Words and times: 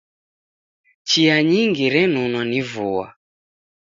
Chia 1.07 1.37
nyingi 1.49 1.83
renonwa 1.93 2.41
ni 2.49 2.59
vua. 2.71 3.07